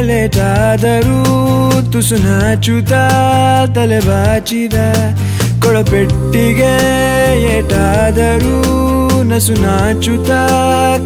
[0.00, 1.22] ಲೇಟಾದರೂ
[1.92, 2.92] ತುಸು ನಾಚುತ್ತ
[3.78, 4.74] ತಲೆ ಬಾಚಿದ.
[5.62, 6.74] ಕೊಳಪೆಟ್ಟಿಗೆ
[7.58, 8.60] ಏಟಾದರೂ
[9.22, 10.30] ನಸು ನಾಚುತ್ತ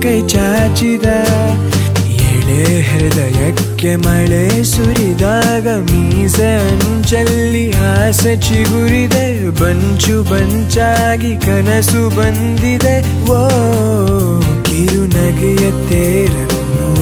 [0.04, 1.04] ಕೈ ಚಾಚಿದ.
[2.62, 9.50] ಹೃದಯಕ್ಕೆ ಮಳೆ ಸುರಿದಾಗ ಮೀಸೆ ಅಂಚಲ್ಲಿ ಆಸೆ ಚಿಗುರಿದೆ.
[9.50, 13.24] ಬಂಚು ಬಂಚಾಗಿ ಕನಸು ಬಂದಿದೆ.
[13.24, 13.48] ಓ,
[14.62, 16.94] ಕಿರುನಗೆಯ ತೇರನ್ನು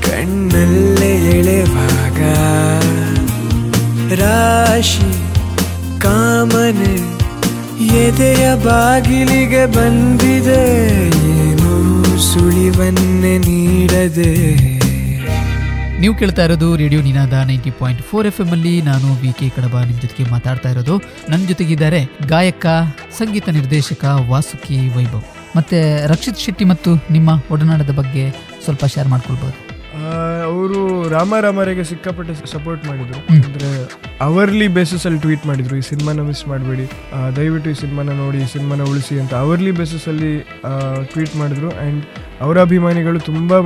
[0.00, 2.20] ಕಣ್ಣಲ್ಲೇ ಎಳೆವಾಗ.
[4.20, 5.14] ರಾಶಿ,
[6.00, 7.14] ಕಾಮನೆ
[7.84, 11.13] ಎದೆಯ ಬಾಗಿಲಿಗೆ ಬಂದಿದೆ.
[12.18, 14.30] ಸುಳಿವನ್ನೇ ನೀಡದೆ.
[16.00, 18.82] ನೀವು ಕೇಳ್ತಾ ಇರೋದು radio Ninaada ninety point four F M ಅಲ್ಲಿ.
[18.82, 21.02] ನಾನು ವಿ ಕೆ ಕಡಬ ನಿಮ್ಮ ಜೊತೆಗೆ ಮಾತಾಡ್ತಾ ಇರೋದು.
[21.28, 22.66] ನನ್ನ ಜೊತೆಗಿದ್ದಾರೆ ಗಾಯಕ
[23.18, 25.22] ಸಂಗೀತ ನಿರ್ದೇಶಕ ವಾಸುಕಿ ವೈಭವ್.
[25.56, 28.30] ಮತ್ತೆ ರಕ್ಷಿತ್ ಶೆಟ್ಟಿ ಮತ್ತು ನಿಮ್ಮ ಒಡನಾಟದ ಬಗ್ಗೆ
[28.64, 29.56] ಸ್ವಲ್ಪ ಶೇರ್ ಮಾಡ್ಕೊಳ್ಬೋದು.
[30.42, 33.20] ಅವರು ರಾಮ ರಾಮರಿಗೆ ಸಿಕ್ಕಾಪಟ್ಟೆ ಸಪೋರ್ಟ್ ಮಾಡಿದ್ರು.
[33.34, 33.70] ಅಂದ್ರೆ
[34.20, 34.66] ಅವರ್ಲಿ
[35.06, 36.86] ಅಲ್ಲಿ ಟ್ವೀಟ್ ಮಾಡಿದ್ರು, ಈ ಸಿನಿಮಾನ ಮಿಸ್ ಮಾಡಬೇಡಿ.
[37.36, 40.32] ದಯವಿಟ್ಟು ಈ ಸಿನಿಮಾನ ನೋಡಿ ಸಿನಿಮಾನ ಉಳಿಸಿ ಅಂತ ಅವರ್ಲಿ ಬೇಸಿಸ್ ಅಲ್ಲಿ
[41.12, 41.70] ಟ್ವೀಟ್ ಮಾಡಿದ್ರು.
[41.70, 42.04] ಅಂಡ್
[42.40, 43.58] ಅವರ ಅಭಿಮಾನಿಗಳು ತುಂಬ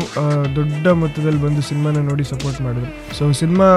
[0.57, 3.17] ದೊಡ್ಡ ಮೊತ್ತದಲ್ಲಿ ಬಂದು ಸಿನಿಮಾನ ನೋಡಿ ಸಪೋರ್ಟ್ ಮಾಡಿದ್ರು.
[3.19, 3.69] ಸೊ ಸಿನಿಮಾ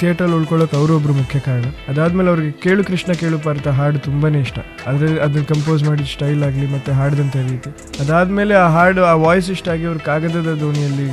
[0.00, 1.64] ಥಿಯೇಟರ್ ಉಳ್ಕೊಳ್ಳೋಕೆ ಅವರೊಬ್ರು ಮುಖ್ಯ ಕಾರಣ.
[1.88, 4.58] ಅದಾದ್ಮೇಲೆ ಅವ್ರಿಗೆ ಕೇಳು ಕೃಷ್ಣ ಕೇಳು ಪಾರ್ಥ ಹಾಡು ತುಂಬಾನೇ ಇಷ್ಟ.
[4.86, 7.70] ಆದರೆ ಅದನ್ನ ಕಂಪೋಸ್ ಮಾಡಿದ ಸ್ಟೈಲ್ ಆಗಲಿ ಮತ್ತೆ ಹಾಡಿದಂತ ರೀತಿ.
[8.02, 11.06] ಅದಾದ್ಮೇಲೆ ಆ ಹಾಡು ಆ ವಾಯ್ಸ್ ಇಷ್ಟ ಆಗಿ ಅವ್ರು ಕಾಗದದ ದೋಣಿಯಲ್ಲಿ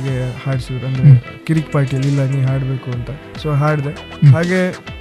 [0.44, 0.86] ಹಾಡಿಸಿದ್ರು.
[0.86, 1.14] ಅಂದ್ರೆ
[1.46, 3.10] ಕಿರಿಕ್ ಪಾರ್ಟಿಯಲ್ಲಿ ಇಲ್ಲ ನೀ ಹಾಡಬೇಕು ಅಂತ.
[3.42, 3.94] ಸೊ ಹಾಡಿದೆ.
[4.34, 4.60] ಹಾಗೆ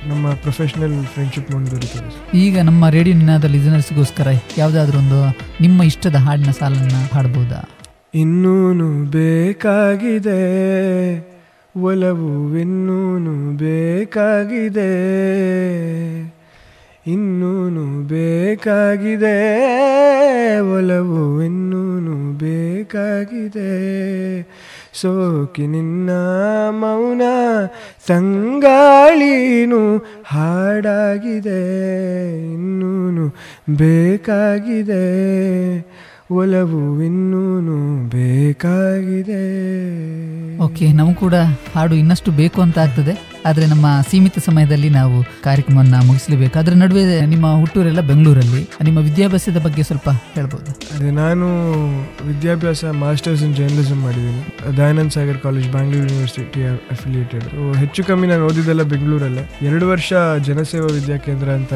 [0.09, 2.09] ನಮ್ಮ ಪ್ರೊಫೆಷನಲ್ ಫ್ರೆಂಡ್ಶಿಪ್ ಮುಂದುವರಿತದೆ
[2.39, 5.21] ಈಗ ನಮ್ಮ ರೇಡಿಯೋ ನಿನಾದ ಲಿಸನರ್ಸ್ಗೋಸ್ಕರ ಯಾವುದಾದ್ರೂ ಒಂದು
[5.61, 7.61] ನಿಮ್ಮ ಇಷ್ಟದ ಹಾಡಿನ ಸಾಲನ್ನು ಹಾಡ್ಬೋದಾ?
[8.15, 10.43] ಇನ್ನೂನು ಬೇಕಾಗಿದೆ.
[11.81, 14.93] ಒಲವು ಇನ್ನೂನು ಬೇಕಾಗಿದೆ.
[17.07, 19.69] ಇನ್ನೂನು ಬೇಕಾಗಿದೆ.
[20.59, 23.73] ಒಲವು ಇನ್ನೂನು ಬೇಕಾಗಿದೆ.
[24.93, 26.09] ಸೋಕಿ ನಿನ್ನ
[26.69, 27.21] ಮೌನ
[28.07, 31.61] ತಂಗಾಳೀನು ಹಾಡಾಗಿದೆ.
[32.53, 33.27] ಇನ್ನೂನು
[33.77, 35.03] ಬೇಕಾಗಿದೆ.
[36.41, 37.77] ಒಲವು ಇನ್ನೂನು
[38.15, 39.43] ಬೇಕಾಗಿದೆ.
[40.65, 41.35] ಓಕೆ ನಮಗೂ ಕೂಡ
[41.75, 43.13] ಹಾಡು ಇನ್ನಷ್ಟು ಬೇಕು ಅಂತ ಆಗ್ತದೆ.
[43.47, 46.55] ಆದರೆ ನಮ್ಮ ಸೀಮಿತ ಸಮಯದಲ್ಲಿ ನಾವು ಕಾರ್ಯಕ್ರಮವನ್ನು ಮುಗಿಸಲೇಬೇಕು.
[46.59, 48.61] ಅದರ ನಡುವೆ ನಿಮ್ಮ ಹುಟ್ಟೂರೆಲ್ಲ ಬೆಂಗಳೂರಲ್ಲಿ.
[48.87, 50.71] ನಿಮ್ಮ ವಿದ್ಯಾಭ್ಯಾಸದ ಬಗ್ಗೆ ಸ್ವಲ್ಪ ಹೇಳ್ಬೋದು.
[50.95, 51.47] ಅದೇ ನಾನು
[52.29, 54.43] ವಿದ್ಯಾಭ್ಯಾಸ ಮಾಸ್ಟರ್ಸ್ ಇನ್ ಜರ್ನಲಿಸಮ್ ಮಾಡಿದ್ದೀನಿ.
[54.77, 56.63] Dayanand Sagar college Bangalore university
[56.95, 57.47] affiliated
[57.81, 59.43] ಹೆಚ್ಚು ಕಮ್ಮಿ ನಾನು ಓದಿದ್ದೆಲ್ಲ ಬೆಂಗಳೂರಲ್ಲೇ.
[59.69, 60.13] ಎರಡು ವರ್ಷ
[60.49, 61.73] ಜನಸೇವಾ ವಿದ್ಯಾಕೇಂದ್ರ ಅಂತ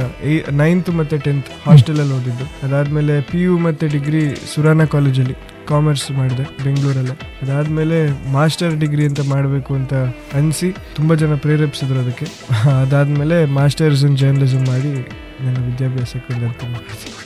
[0.62, 2.48] ನೈನ್ತ್ ಮತ್ತೆ ಟೆಂತ್ ಹಾಸ್ಟೆಲಲ್ಲಿ ಓದಿದ್ದು.
[2.68, 5.36] ಅದಾದ್ಮೇಲೆ ಪಿ ಯು ಮತ್ತೆ ಡಿಗ್ರಿ ಸುರಾನ ಕಾಲೇಜಲ್ಲಿ
[5.70, 7.16] ಕಾಮರ್ಸ್ ಮಾಡಿದೆ ಬೆಂಗಳೂರಲ್ಲಿ.
[7.44, 7.98] ಅದಾದಮೇಲೆ
[8.36, 9.94] ಮಾಸ್ಟರ್ ಡಿಗ್ರಿ ಅಂತ ಮಾಡಬೇಕು ಅಂತ
[10.40, 12.28] ಅನಿಸಿ ತುಂಬ ಜನ ಪ್ರೇರೇಪಿಸಿದ್ರು ಅದಕ್ಕೆ.
[12.84, 14.94] ಅದಾದಮೇಲೆ ಮಾಸ್ಟರ್ಸ್ ಇನ್ ಜರ್ನಲಿಸಮ್ ಮಾಡಿ
[15.46, 16.52] ನನ್ನ ವಿದ್ಯಾಭ್ಯಾಸಕ್ಕೆ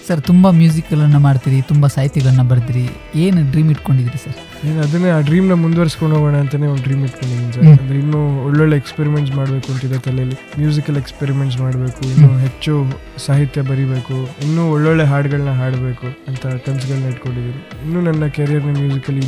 [0.07, 2.85] ಸರ್ ತುಂಬ ಮ್ಯೂಸಿಕ್ಗಳನ್ನು ಮಾಡ್ತೀರಿ, ತುಂಬ ಸಾಹಿತ್ಯಗಳನ್ನ ಬರ್ತೀರಿ
[3.25, 7.63] ಏನು ಡ್ರೀಮ್ ಇಟ್ಕೊಂಡಿದ್ದೀರಿ ಸರ್ నేను ಅದನ್ನೇ ಆ ಡ್ರೀಮ್ನ ಮುಂದುವರ್ಸ್ಕೊಂಡು ಹೋಗೋಣ ಅಂತಲೇ ಒಂದು ಡ್ರೀಮ್ ಇಟ್ಕೊಂಡಿದ್ದೀನಿ ಸರ್.
[7.73, 10.35] ಅಂದರೆ ಇನ್ನೂ ಒಳ್ಳೊಳ್ಳೆ ಎಕ್ಸ್ಪೆರಿಮೆಂಟ್ಸ್ ಮಾಡಬೇಕು ಅಂತಿದೆ ತಲೆಯಲ್ಲಿ.
[10.59, 12.73] ಮ್ಯೂಸಿಕಲ್ ಎಕ್ಸ್ಪೆರಿಮೆಂಟ್ಸ್ ಮಾಡಬೇಕು ಇನ್ನೂ ಹೆಚ್ಚು
[13.17, 17.61] ಸಾಹಿತ್ಯ ಬರೀಬೇಕು ಇನ್ನೂ ಒಳ್ಳೊಳ್ಳೆ ಹಾಡುಗಳನ್ನ ಹಾಡಬೇಕು ಅಂತ ಕನಸುಗಳನ್ನ ಇಟ್ಕೊಂಡಿದ್ದೀನಿ.
[17.85, 19.25] ಇನ್ನೂ ನನ್ನ ಕೆರಿಯರ್ನ ಮ್ಯೂಸಿಕಲಿ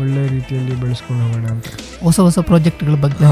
[0.00, 1.66] ಒಳ್ಳೆ ರೀತಿಯಲ್ಲಿ ಬೆಳೆಸ್ಕೊಂಡು ಹೋಗೋಣ ಅಂತ.
[2.02, 3.24] ಹೊಸ ಹೊಸ ಪ್ರಾಜೆಕ್ಟ್ಗಳ ಬಗ್ಗೆ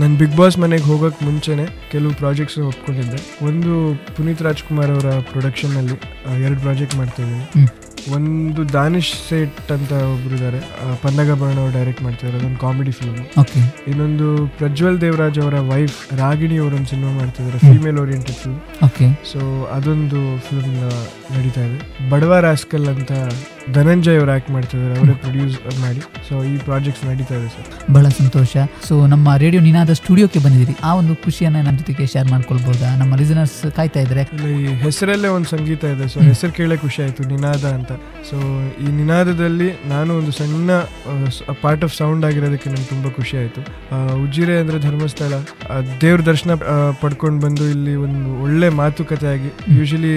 [0.00, 3.46] ನಾನು ಬಿಗ್ ಬಾಸ್ ಮನೆಗೆ ಹೋಗೋಕೆ ಮುಂಚೆನೆ ಕೆಲವು ಪ್ರಾಜೆಕ್ಟ್ಸ್ ಒಪ್ಕೊಂಡಿದ್ದೆ.
[3.46, 3.72] ಒಂದು
[4.16, 5.96] ಪುನೀತ್ ರಾಜ್ಕುಮಾರ್ ಅವರ ಪ್ರೊಡಕ್ಷನ್ ಅಲ್ಲಿ
[6.42, 7.44] ಎರಡು ಪ್ರಾಜೆಕ್ಟ್ ಮಾಡ್ತಾ ಇದ್ದೀನಿ.
[7.56, 7.68] ಹ್ಮ್.
[8.12, 10.60] ಒಂದು ದಾನಿಶ್ ಸೇಟ್ ಅಂತ ಒಬ್ರು ಇದ್ದಾರೆ
[11.02, 14.26] ಪನ್ನಗ ಅವರು ಅವ್ರು ಡೈರೆಕ್ಟ್ ಮಾಡ್ತಿದ್ದಾರೆ ಅದೊಂದು ಕಾಮಿಡಿ ಫಿಲ್ಮ್ ಓಕೆ ಇನ್ನೊಂದು
[14.58, 19.40] ಪ್ರಜ್ವಲ್ ದೇವರಾಜ್ ಅವರ ವೈಫ್ ರಾಗಿಣಿ ಅವರೊಂದು ಸಿನಿಮಾ ಮಾಡ್ತಿದ್ದಾರೆ female female oriented film okay so
[19.70, 20.76] ಅದೊಂದು ಫಿಲ್ಮ್
[21.34, 21.78] ನಡೀತಾ ಇದೆ.
[22.10, 23.12] ಬಡವ ರಾಸ್ಕಲ್ ಅಂತ
[23.72, 26.00] ಧನಂಜಯ್ ಅವರು ಆಕ್ಟ್ ಮಾಡ್ತಿದ್ದಾರೆ ಅವರೇ ಪ್ರೊಡ್ಯೂಸ್ ಮಾಡಿ.
[26.28, 27.68] ಸೊ ಈ ಪ್ರಾಜೆಕ್ಟ್ಸ್ ನಡೀತಾ ಇದೆ ಸರ್.
[27.94, 28.56] ಬಹಳ ಸಂತೋಷ.
[28.88, 30.74] ಸೊ ನಮ್ಮ ರೇಡಿಯೋ ನಿನಾದ ಸ್ಟುಡಿಯೋಕ್ಕೆ ಬಂದಿದ್ದೀರಿ.
[30.88, 34.24] ಆ ಒಂದು ಖುಷಿಯನ್ನ ನನ್ನ ಜೊತೆಗೆ ಶೇರ್ ಮಾಡ್ಕೊಳ್ಬಹುದಾ ನಮ್ಮ ಲಿಸನರ್ಸ್ ಕಾಯ್ತಾ ಇದ್ದಾರೆ.
[34.50, 36.20] ಈ ಹೆಸರಲ್ಲೇ ಒಂದು ಸಂಗೀತ ಇದೆ ಸೊ.
[36.20, 37.92] ಹೆಸರು ಕೇಳೇ ಖುಷಿ ಆಯ್ತು ನಿನಾದ ಅಂತ.
[38.30, 38.36] ಸೊ
[38.84, 40.78] ಈ ನಿನಾದದಲ್ಲಿ ನಾನು ಒಂದು ಸಣ್ಣ
[41.62, 43.60] ಪಾರ್ಟ್ ಆಫ್ ಸೌಂಡ್ ಆಗಿರೋದಕ್ಕೆ ನಂಗೆ ತುಂಬಾ ಖುಷಿ ಆಯ್ತು.
[44.24, 45.34] ಉಜ್ಜಿರೆ ಉಜಿರೆ ಅಂದ್ರೆ ಧರ್ಮಸ್ಥಳ.
[46.00, 46.54] ದೇವ್ರ ದರ್ಶನ
[47.02, 50.12] ಪಡ್ಕೊಂಡು ಬಂದು ಇಲ್ಲಿ ಒಂದು ಒಳ್ಳೆ ಮಾತುಕತೆ ಆಗಿ ಯೂಶಲಿ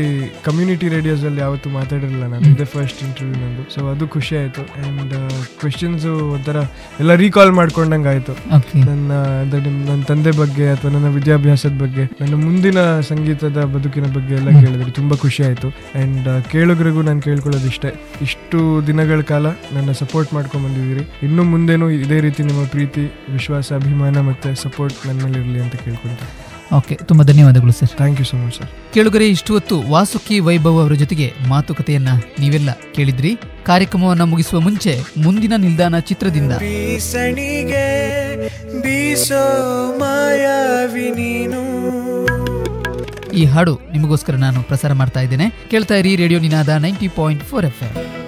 [0.46, 2.46] ಕಮ್ಯುನಿಟಿ ರೇಡಿಯೋಸಲ್ಲಿ ಯಾವತ್ತೂ ಮಾತಾಡಿರಲಿಲ್ಲ ನಾನು.
[2.54, 3.65] ಇದೇ ಫಸ್ಟ್ ಇಂಟರ್ವ್ಯೂ ನಂದು.
[3.76, 4.63] ಸೊ ಅದು ಖುಷಿ ಆಯಿತು.
[4.82, 5.15] ಆ್ಯಂಡ್
[5.62, 6.58] ಕ್ವೆಶನ್ಸು ಒಂಥರ
[7.00, 8.36] ಎಲ್ಲ ರೀಕಾಲ್ ಮಾಡ್ಕೊಂಡಂಗೆ ಆಯಿತು.
[8.89, 9.12] ನನ್ನ
[9.89, 12.80] ನನ್ನ ತಂದೆ ಬಗ್ಗೆ ಅಥವಾ ನನ್ನ ವಿದ್ಯಾಭ್ಯಾಸದ ಬಗ್ಗೆ ನನ್ನ ಮುಂದಿನ
[13.12, 15.67] ಸಂಗೀತದ ಬದುಕಿನ ಬಗ್ಗೆ ಎಲ್ಲ ಕೇಳಿದ್ರು ತುಂಬ ತುಂಬಾ ಖುಷಿ ಆಯಿತು.
[15.69, 17.89] ಆ್ಯಂಡ್ ಕೇಳುಗರಿಗೂ ನಾನು ಕೇಳ್ಕೊಳ್ಳೋದು ಇಷ್ಟೇ.
[18.21, 19.45] ಇಷ್ಟು ದಿನಗಳ ಕಾಲ
[19.76, 21.04] ನನ್ನ ಸಪೋರ್ಟ್ ಮಾಡ್ಕೊಂಡು ಬಂದಿದ್ದೀರಿ.
[21.23, 23.04] ಇನ್ನು ಮುಂದೇನು ಇದೇ ರೀತಿ ನಿಮ್ಮ ಪ್ರೀತಿ
[23.36, 26.32] ವಿಶ್ವಾಸ ಅಭಿಮಾನ ಮತ್ತು ಸಪೋರ್ಟ್ ನನ್ನ ಮೇಲೆ ಇರಲಿ ಅಂತ ಕೇಳ್ಕೊಳ್ತೀನಿ.
[26.73, 30.93] ಓಕೆ ತುಂಬಾ ಧನ್ಯವಾದಗಳು sir thank you so much sir ಕೇಳುಗರೆ ಇಷ್ಟು ಹೊತ್ತು ವಾಸುಕಿ ವೈಭವ್ ಅವರ
[30.93, 32.08] ಜೊತೆಗೆ ಮಾತುಕತೆಯನ್ನ
[32.39, 33.38] ನೀವೆಲ್ಲ ಕೇಳಿದ್ರಿ.
[33.65, 36.51] ಕಾರ್ಯಕ್ರಮವನ್ನ ಮುಗಿಸುವ ಮುಂಚೆ ಮುಂದಿನ ನಿಲ್ದಾಣ ಚಿತ್ರದಿಂದ.
[36.51, 37.88] ಬೀಸಣಿಗೆ
[38.82, 39.43] ಬೀಸೋ
[39.99, 41.63] ಮಾಯಾವಿ ನೀನು.
[43.32, 45.49] ಈ ಹಾಡು ನಿಮಗೋಸ್ಕರ ನಾನು ಪ್ರಸಾರ ಮಾಡ್ತಾ ಇದ್ದೇನೆ.
[45.71, 48.27] ಕೇಳ್ತಾ ಇರಿ radio Ninaada ninety point four F M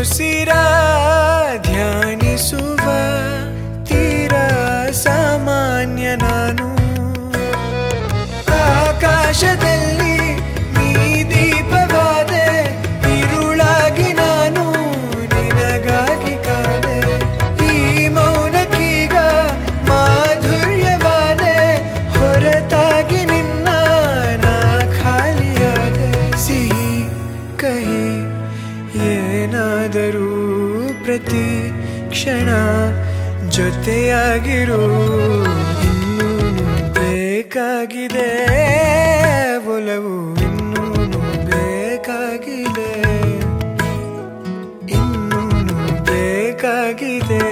[0.00, 0.69] proceed up.
[33.90, 34.82] ಜೊತೆಯಾಗಿರು
[35.86, 36.28] ಇನ್ನೂ
[36.94, 38.28] ಬೇಕಾಗಿದೆ.
[39.66, 40.84] ಒಲವು ಇನ್ನೂ
[41.46, 42.92] ಬೇಕಾಗಿದೆ.
[44.92, 45.42] ಇನ್ನೂ
[46.04, 47.44] ಬೇಕಾಗಿದೆ.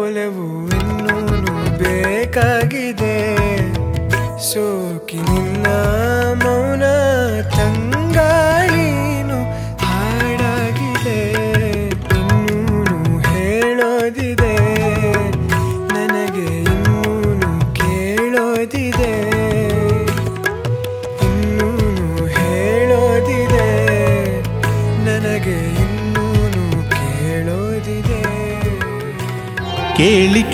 [0.00, 0.48] ಒಲವು
[0.78, 1.18] ಇನ್ನೂ
[1.78, 3.16] ಬೇಕಾಗಿದೆ.
[4.52, 5.41] ಸೋಕಿನಿಲ್ಲ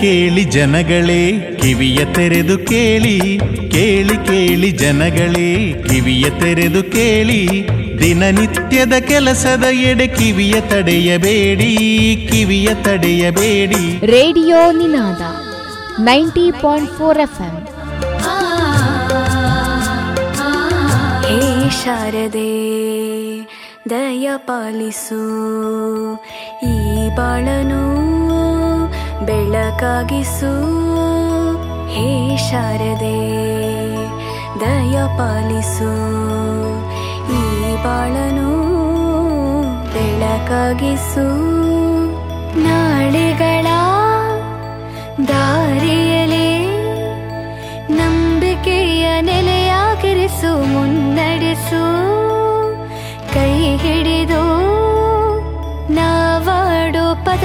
[0.00, 1.32] ಕೇಳಿ ಜನಗಳೇ
[1.62, 3.38] ಕಿವಿಯ ತೆರೆದು ಕೇಳಿ.
[3.68, 5.48] ಕೇಳಿ ಕೇಳಿ ಜನಗಳೇ
[5.88, 7.42] ಕಿವಿಯ ತೆರೆದು ಕೇಳಿ.
[7.98, 11.70] ದಿನನಿತ್ಯದ ಕೆಲಸದ ಎಡೆ ಕಿವಿಯ ತಡೆಯಬೇಡಿ
[12.32, 15.22] ಕಿವಿಯ ತಡೆಯಬೇಡಿ radio Ninaada
[16.00, 17.56] ninety point four F M
[21.84, 22.50] ಶಾರದೆ
[23.90, 25.20] ದಯ ಪಾಲಿಸು
[26.62, 26.76] ಈ
[27.16, 27.82] ಬಾಳನು
[29.26, 30.52] ಬೆಳಕಾಗಿಸು
[31.88, 33.18] ಹೇ ಶಾರದೆ,
[34.60, 35.90] ದಯ ಪಾಲಿಸು.
[37.32, 37.42] ಈ
[37.84, 38.50] ಬಾಳನು
[39.94, 41.26] ಬೆಳಕಾಗಿಸು
[42.58, 43.66] ನಾಳೆಗಳ
[45.28, 46.48] ದಾರಿಯಲೇ
[47.90, 51.82] ನಂಬಿಕೆಯ ನೆಲೆಯಾಗಿರಿಸು, ಮುನ್ನಡೆಸು.
[53.34, 54.42] ಕೈ ಹಿಡಿದು
[55.92, 57.44] ನಾವಾಡೋ ಪದ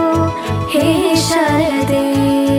[1.15, 2.50] शरदे।